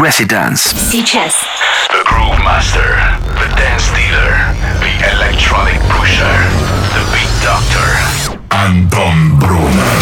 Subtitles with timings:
[0.00, 0.74] Residence.
[0.90, 1.34] Сейчас.
[1.90, 2.96] The Groove Master,
[3.36, 4.32] the Dance Dealer,
[4.80, 6.36] the Electronic Pusher,
[6.94, 8.38] the Beat Doctor.
[8.48, 10.00] Антон Брунер.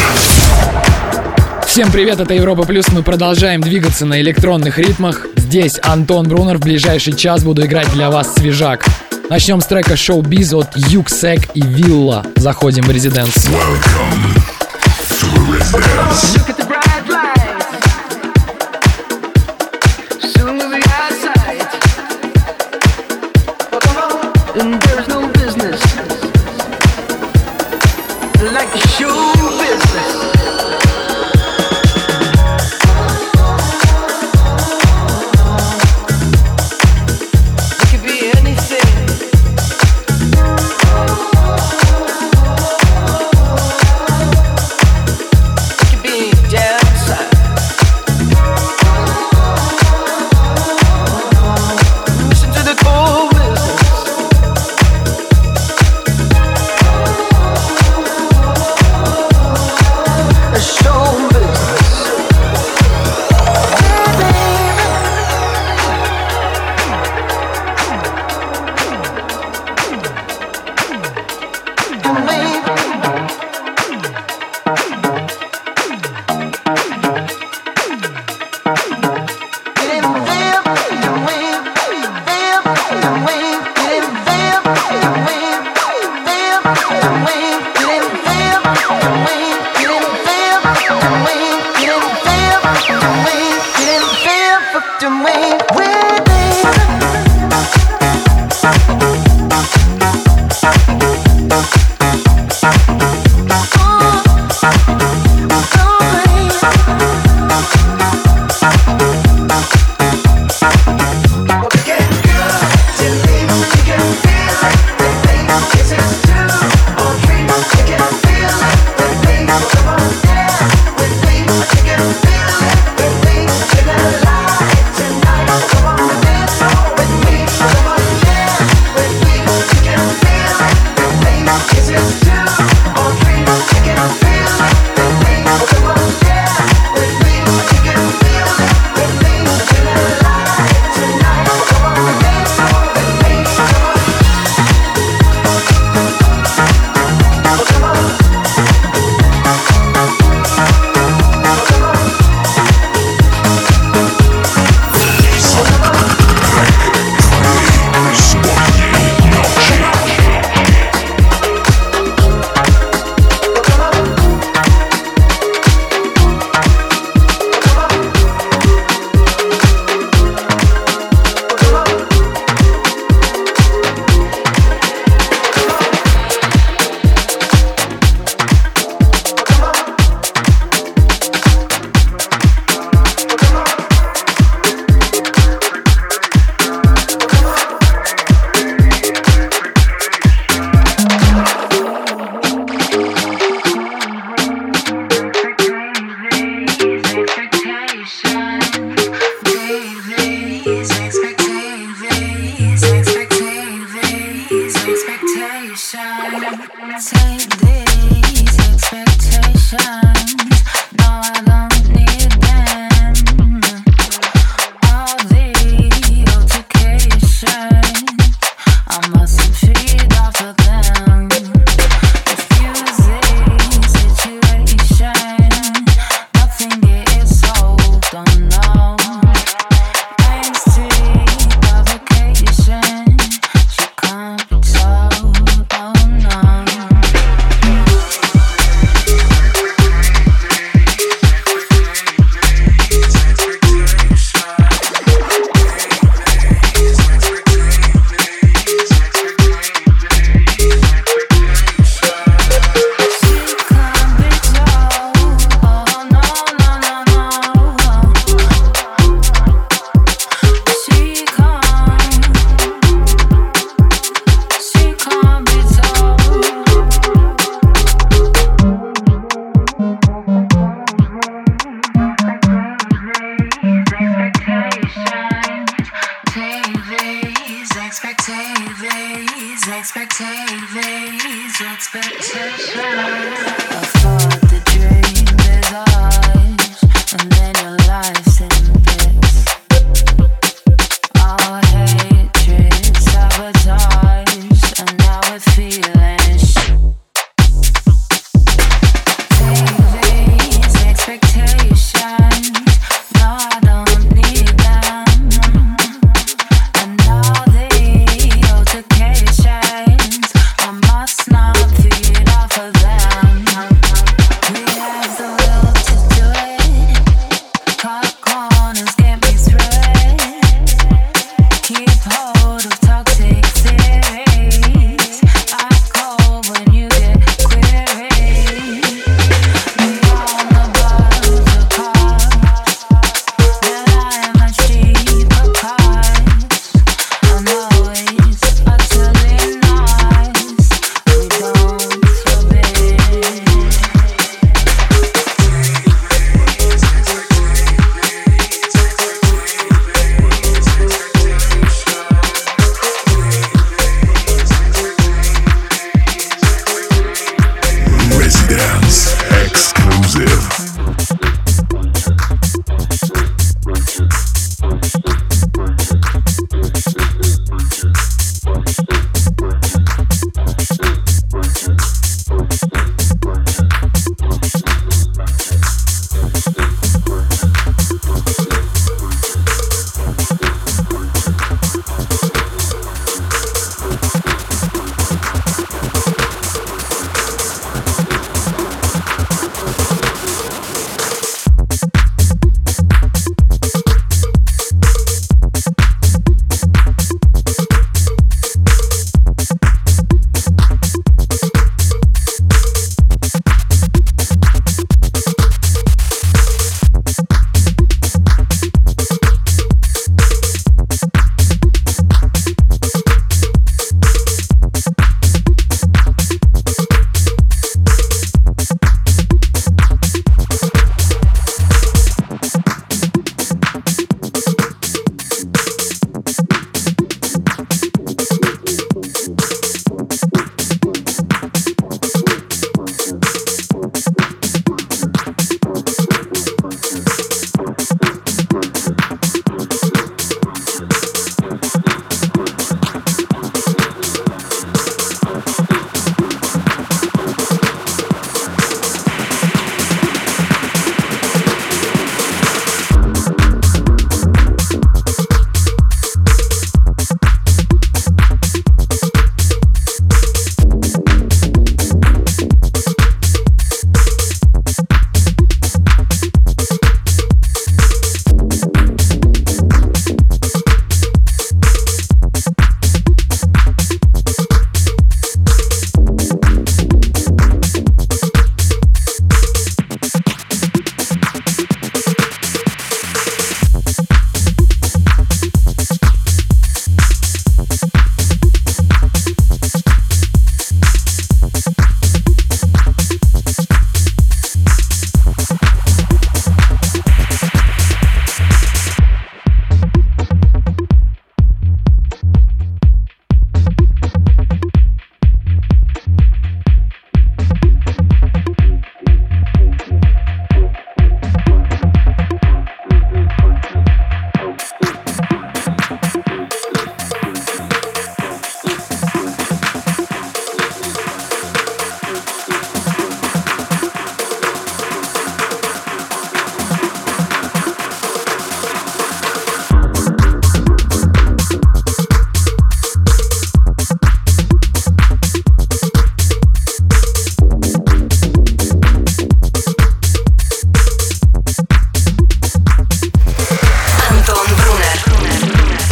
[1.67, 2.87] Всем привет, это Европа Плюс.
[2.93, 5.27] Мы продолжаем двигаться на электронных ритмах.
[5.35, 6.59] Здесь Антон Брунер.
[6.59, 8.85] В ближайший час буду играть для вас свежак.
[9.29, 12.25] Начнем с трека шоу Биз от Юксек и Вилла.
[12.37, 13.35] Заходим в резиденс.
[13.49, 14.37] Welcome
[15.09, 16.37] to the Residence.
[16.37, 17.48] Look at the bright lights.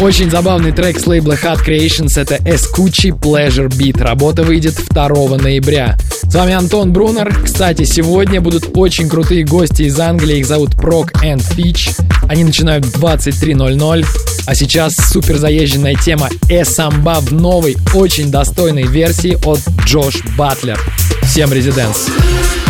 [0.06, 4.00] Очень забавный трек с лейбла Hot Creations— это Escucci Pleasure Beat.
[4.00, 5.98] Работа выйдет 2 ноября.
[6.22, 7.36] С вами Антон Брунер.
[7.42, 10.38] Кстати, сегодня будут очень крутые гости из Англии.
[10.38, 12.00] Их зовут Proc and Fitch.
[12.28, 14.06] Они начинают в 23.00.
[14.46, 20.78] А сейчас супер заезженная тема Эсамба в новой, очень достойной версии от Джош Батлер.
[21.24, 22.06] Всем резиденс.
[22.06, 22.65] Some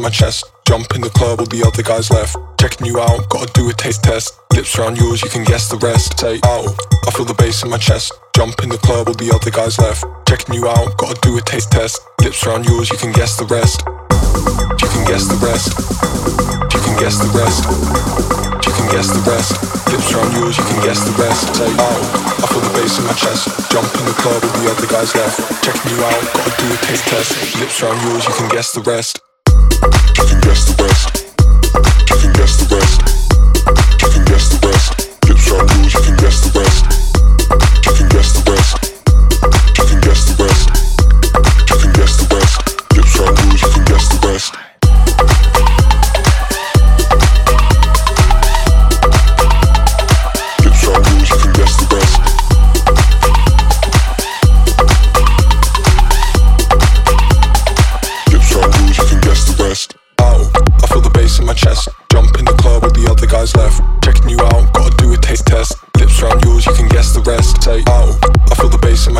[0.00, 0.48] in my chest.
[0.64, 2.36] Jump in the club, all the other guys left.
[2.56, 4.32] Checking you out, gotta do a taste test.
[4.56, 6.18] Lips around yours, you can guess the rest.
[6.18, 6.72] Say, oh,
[7.06, 8.12] I feel the bass in my chest.
[8.34, 10.04] Jump in the club, all the other guys left.
[10.24, 12.00] Checking you out, gotta do a taste test.
[12.24, 13.84] Lips around yours, you can guess the rest.
[14.80, 15.68] You can guess the rest.
[16.72, 17.60] You can guess the rest.
[18.64, 19.52] You can guess the rest.
[19.92, 21.44] Lips around yours, you can guess the rest.
[21.60, 22.00] Say, oh,
[22.40, 23.52] I feel the bass in my chest.
[23.68, 25.36] Jump in the club, all the other guys left.
[25.60, 27.60] Checking you out, gotta do a taste test.
[27.60, 29.20] Lips around yours, you can guess the rest.
[35.90, 36.99] You can guess the rest.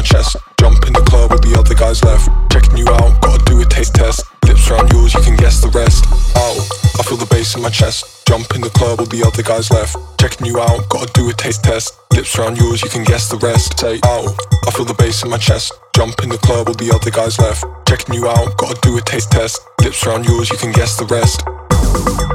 [0.00, 0.36] My chest.
[0.58, 2.24] Jump in the club, all the other guys left.
[2.50, 4.24] Checking you out, gotta do a taste test.
[4.46, 6.04] Lips around yours, you can guess the rest.
[6.36, 6.56] Oh,
[6.98, 8.24] I feel the bass in my chest.
[8.26, 9.96] Jump in the club, all the other guys left.
[10.18, 12.00] Checking you out, gotta do a taste test.
[12.14, 13.78] Lips around yours, you can guess the rest.
[13.78, 14.34] Say, oh,
[14.66, 15.72] I feel the bass in my chest.
[15.94, 17.64] Jump in the club, all the other guys left.
[17.86, 19.60] Checking you out, gotta do a taste test.
[19.82, 21.44] Lips around yours, you can guess the rest.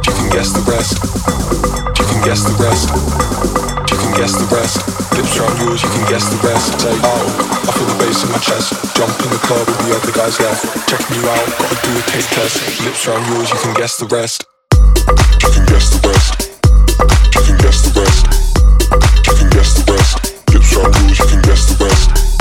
[0.05, 0.99] You can guess the rest.
[1.97, 2.89] You can guess the rest.
[3.91, 4.83] You can guess the rest.
[5.15, 6.79] Lips around yours, you can guess the rest.
[6.81, 7.25] Say, oh,
[7.67, 8.75] I feel the bass in my chest.
[8.95, 10.65] Jump in the club, all the other guys left.
[10.89, 12.83] Checking you out, gotta do a taste test.
[12.83, 14.43] Lips around yours, you can guess the rest.
[14.75, 16.31] You can guess the rest.
[17.31, 18.23] You can guess the rest.
[19.23, 20.13] You can guess the rest.
[20.53, 22.34] Lips around yours, you can guess the rest.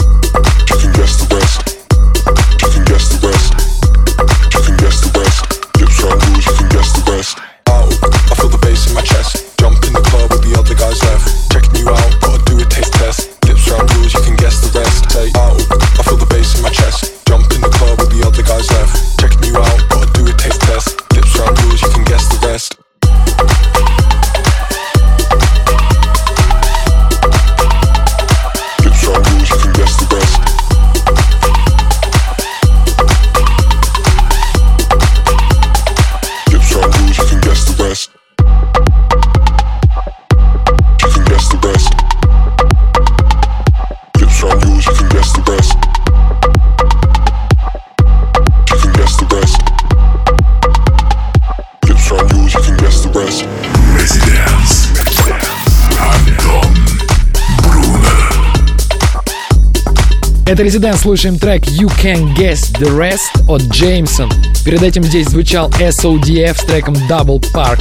[60.55, 64.31] Это Резидент, слушаем трек You Can Guess The Rest от Джеймсон.
[64.65, 67.81] Перед этим здесь звучал SODF с треком Double Park.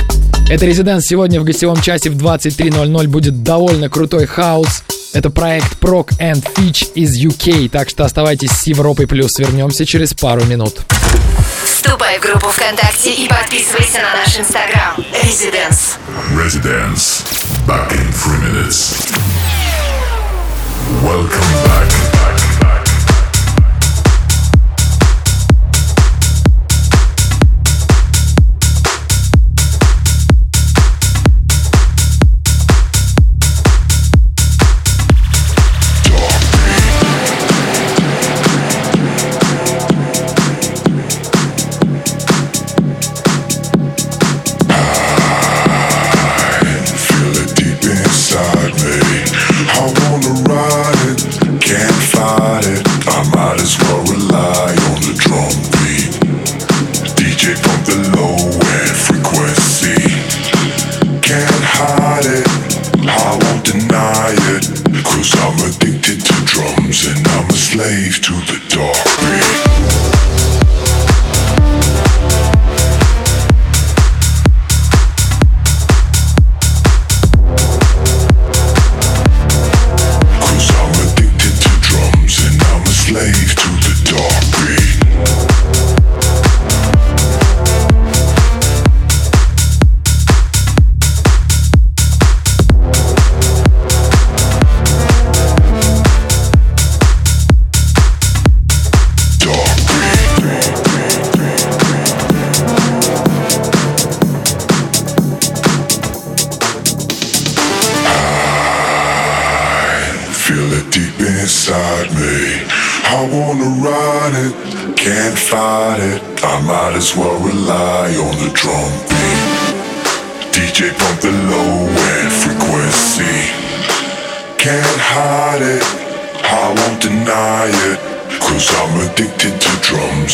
[0.49, 4.83] Это Резидент сегодня в гостевом часе в 23.00 будет довольно крутой хаус.
[5.13, 9.37] Это проект Proc and Fitch из UK, так что оставайтесь с Европой Плюс.
[9.37, 10.79] Вернемся через пару минут.
[11.63, 14.95] Вступай в группу ВКонтакте и подписывайся на наш инстаграм.
[15.23, 15.99] Residence.
[16.35, 17.23] Residence.
[17.67, 19.13] Back in three minutes.
[21.03, 22.02] Welcome back.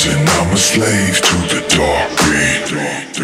[0.06, 3.19] and I'm a slave to the dark green.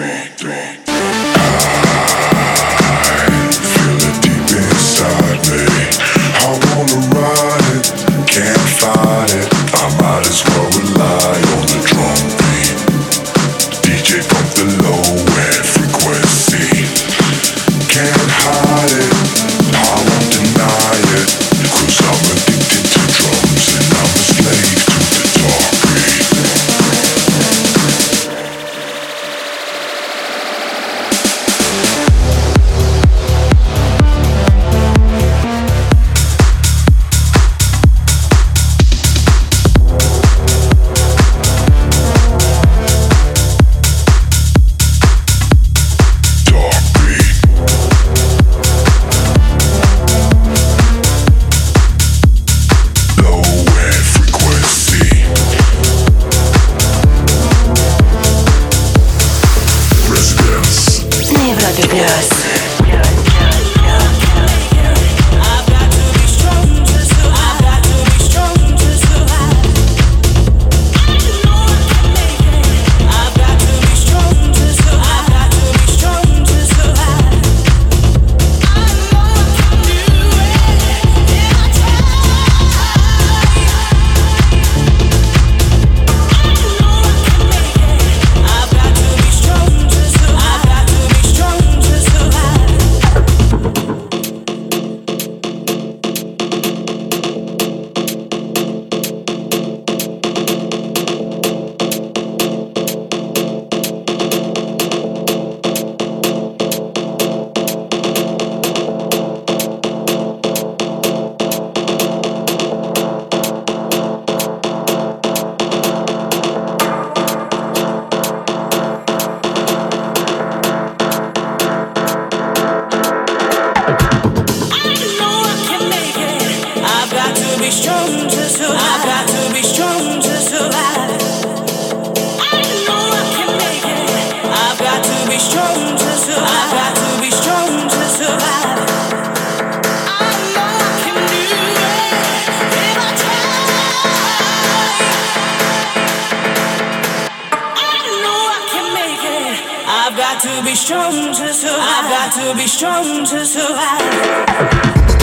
[150.76, 151.80] strong to survive.
[151.80, 155.15] I've got to be strong to survive.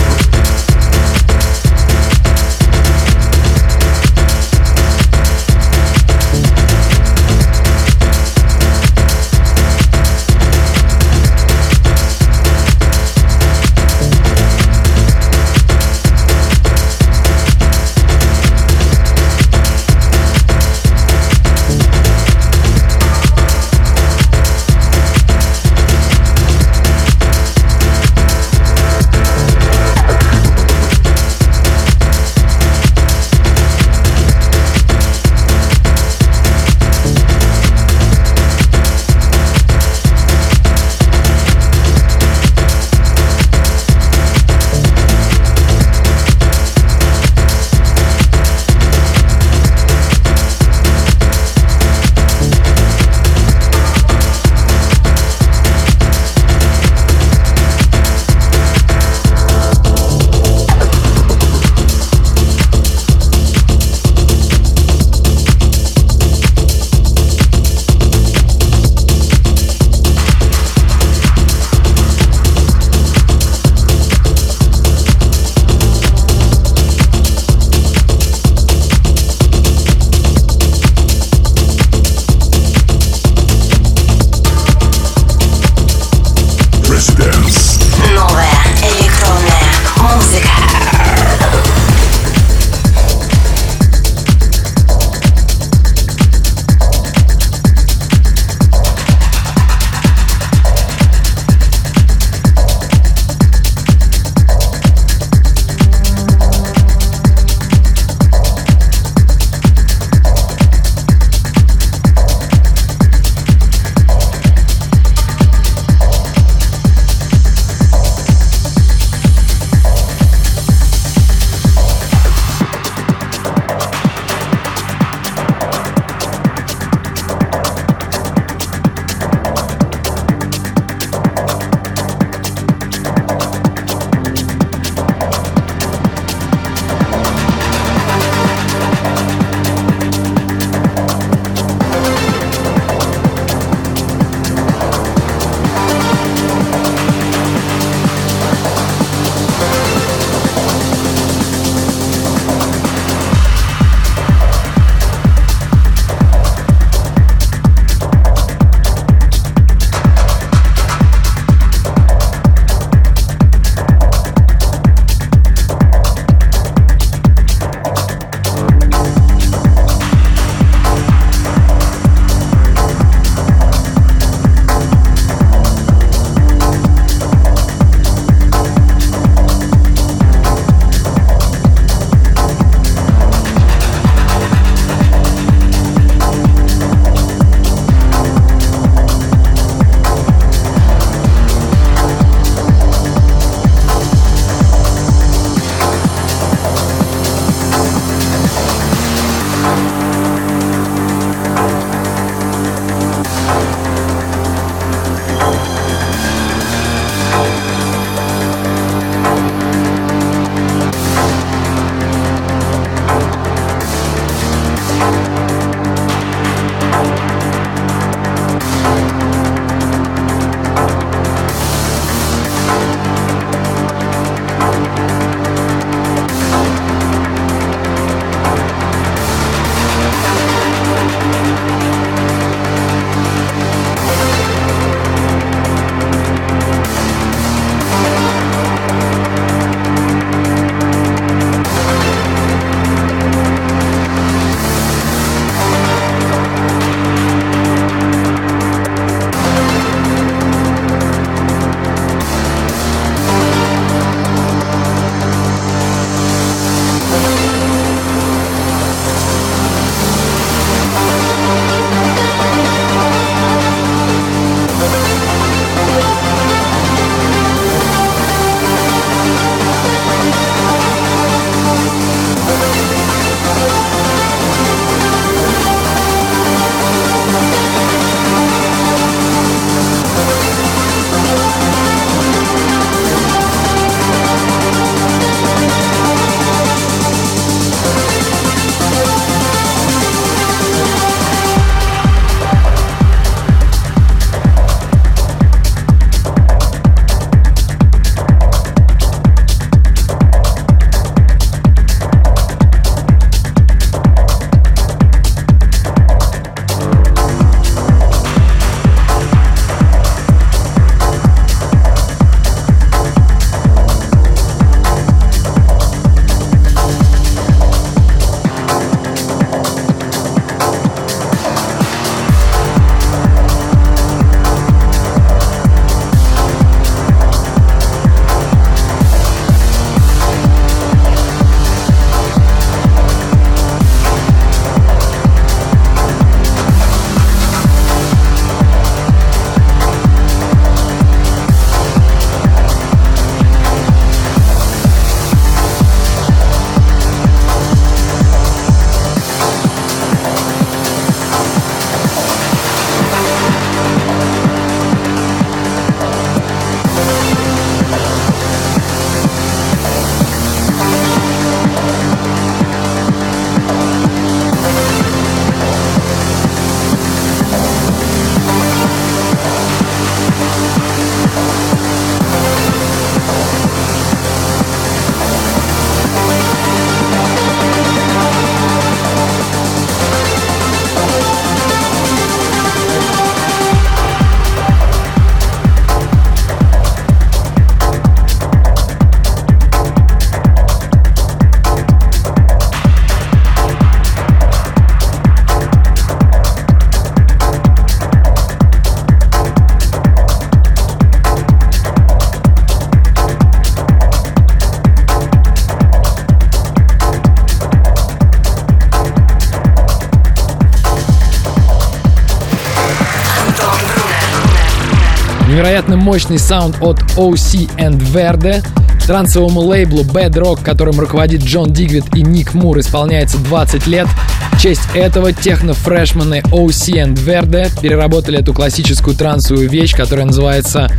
[415.73, 418.63] Невероятно мощный саунд от OC and Verde.
[419.07, 424.07] Трансовому лейблу Bad Rock, которым руководит Джон Дигвид и Ник Мур, исполняется 20 лет.
[424.53, 430.91] В честь этого техно-фрешмены OC and Verde переработали эту классическую трансовую вещь, которая называется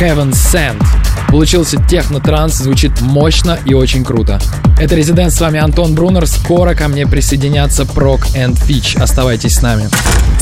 [0.00, 0.82] Heaven Sent.
[1.28, 4.40] Получился техно-транс, звучит мощно и очень круто.
[4.80, 6.26] Это Резидент, с вами Антон Брунер.
[6.26, 8.98] Скоро ко мне присоединятся Прок and Fitch.
[8.98, 9.90] Оставайтесь с нами.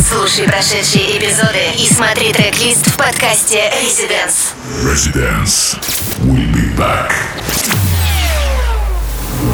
[0.08, 4.54] Слушай прошедшие эпизоды и смотри трек-лист в подкасте Residence.
[4.84, 5.78] Residence.
[6.22, 7.12] We'll be back.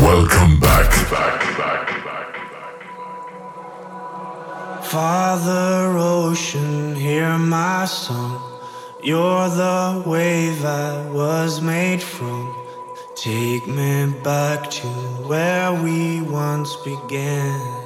[0.01, 0.91] Welcome back.
[4.91, 8.41] Father Ocean, hear my song.
[9.01, 12.53] You're the wave I was made from.
[13.15, 14.87] Take me back to
[15.29, 17.84] where we once began.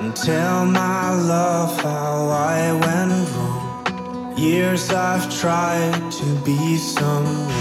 [0.00, 4.34] And tell my love how I went wrong.
[4.38, 7.52] Years I've tried to be someone.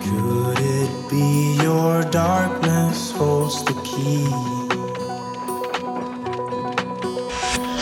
[0.00, 4.24] Could it be your darkness holds the key?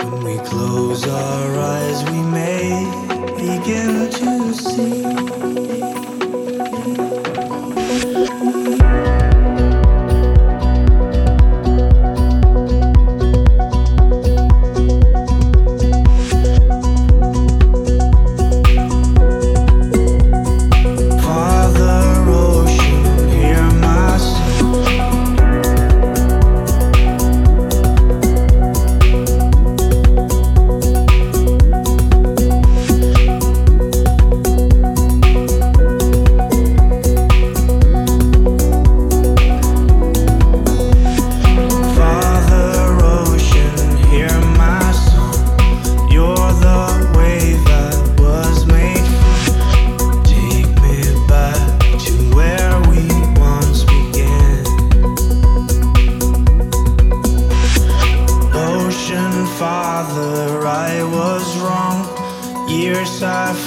[0.02, 2.70] When we close our eyes, we may
[3.37, 5.99] begin to see.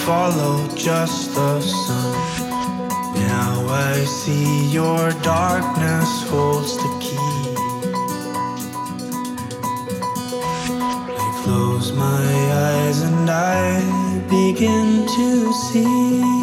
[0.05, 2.13] Followed just the sun.
[3.15, 7.55] Now I see your darkness holds the key.
[11.21, 12.25] I close my
[12.67, 13.79] eyes and I
[14.29, 16.42] begin to see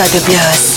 [0.00, 0.70] Club de Blues.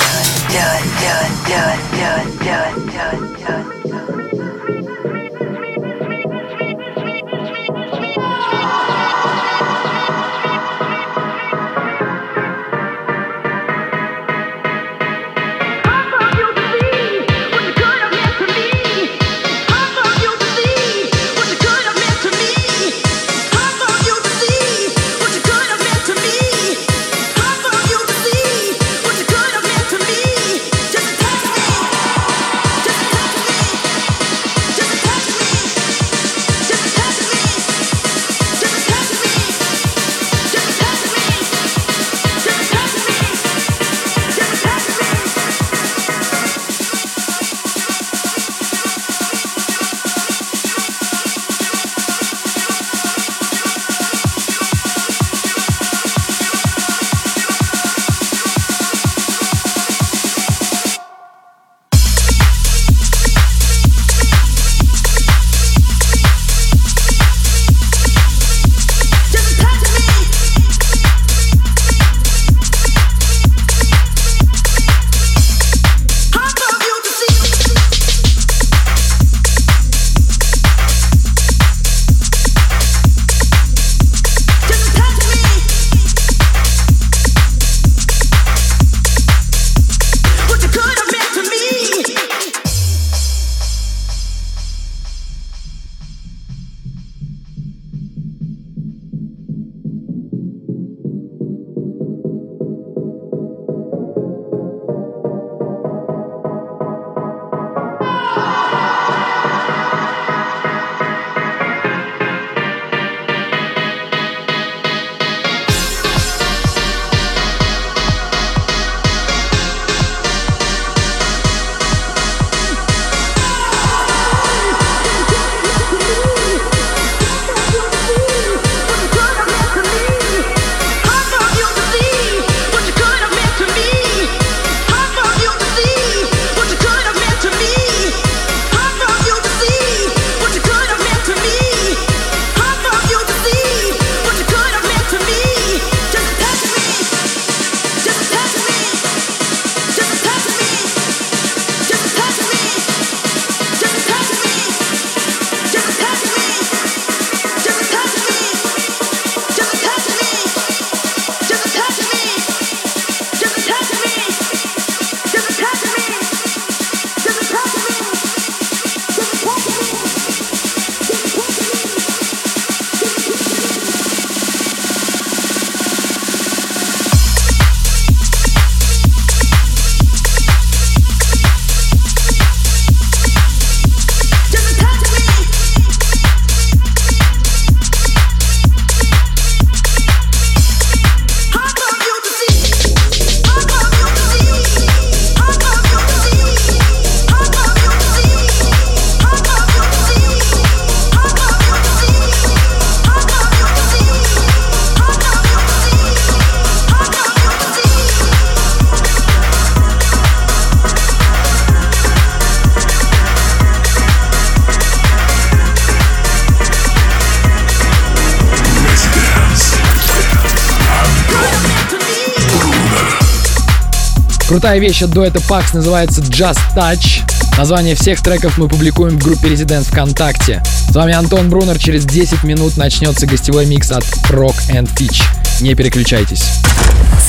[224.64, 227.22] Крутая вещь от дуэта Pax называется Just Touch.
[227.57, 230.64] Название всех треков мы публикуем в группе Residents ВКонтакте.
[230.89, 231.78] С вами Антон Брунер.
[231.78, 235.22] Через 10 минут начнется гостевой микс от Rock and Fitch.
[235.59, 236.45] Не переключайтесь.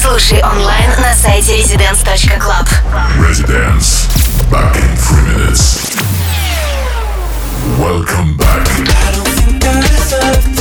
[0.01, 2.68] Слушай онлайн на сайте residence.club.
[3.18, 4.07] Residence.
[4.49, 5.80] Back in three minutes.
[7.80, 8.64] Welcome back.
[8.68, 10.53] I don't think I deserve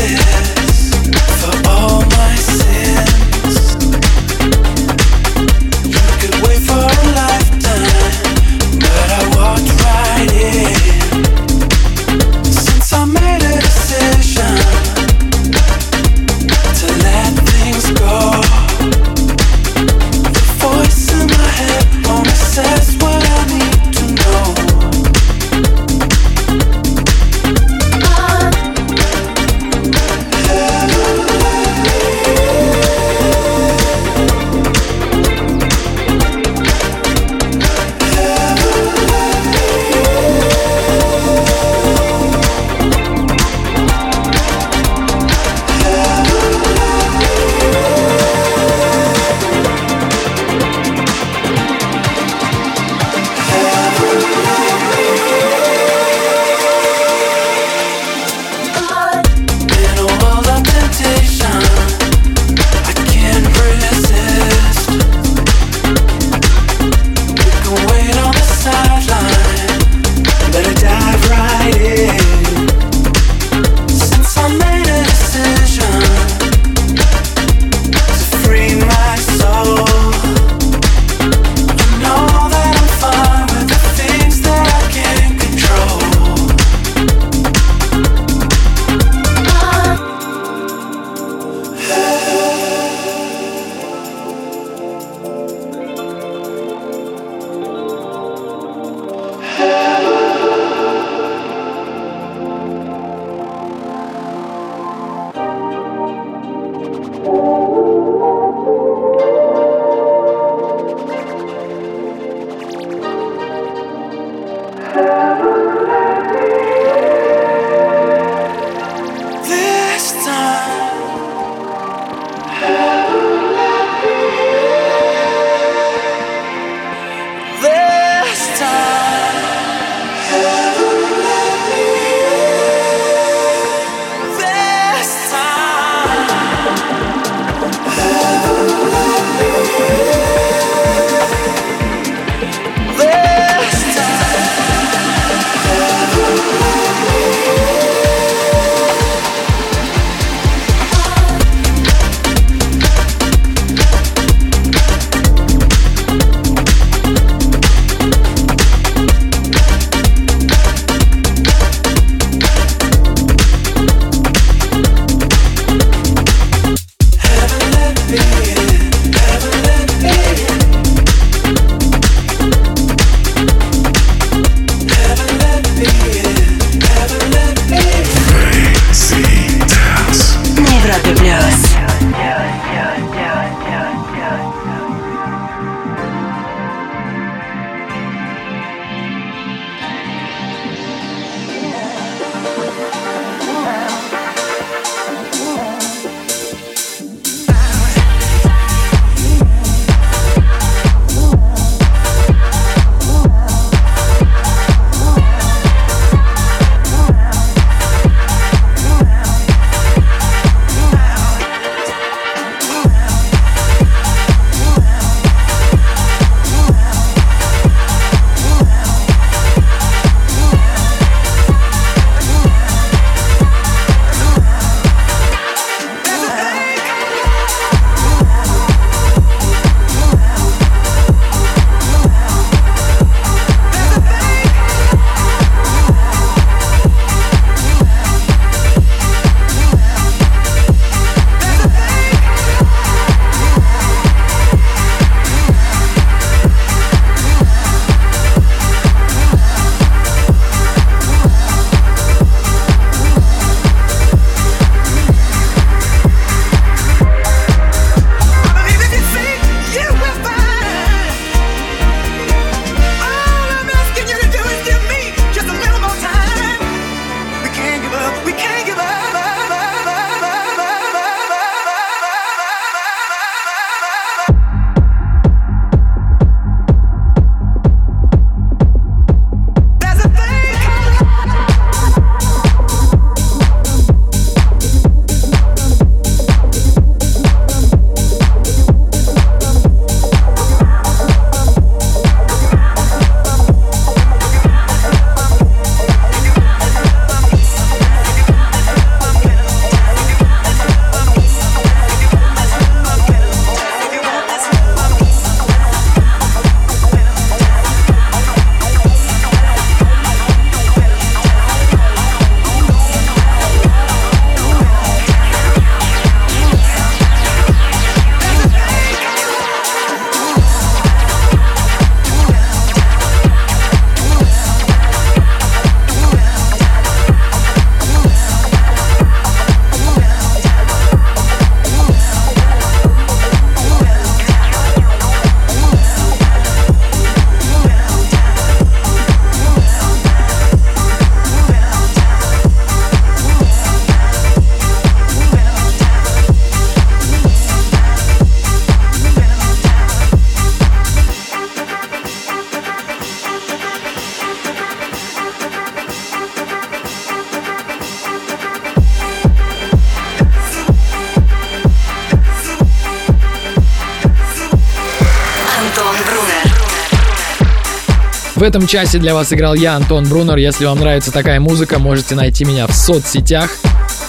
[368.43, 370.35] В этом часе для вас играл я, Антон Брунер.
[370.35, 373.49] Если вам нравится такая музыка, можете найти меня в соцсетях.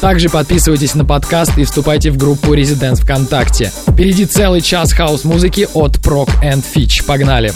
[0.01, 3.70] Также подписывайтесь на подкаст и вступайте в группу Residents ВКонтакте.
[3.89, 7.07] Впереди целый час хаос-музыки от Proc and Fitch.
[7.07, 7.53] Погнали!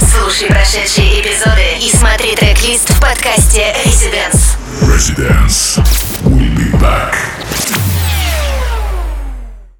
[0.00, 4.56] Слушай прошедшие эпизоды и смотри трек-лист в подкасте Residence.
[4.80, 5.78] Residence.
[6.24, 7.35] We'll be back.